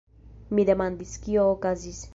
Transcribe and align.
Mi 0.59 0.65
demandis, 0.71 1.15
kio 1.27 1.49
okazis. 1.55 2.07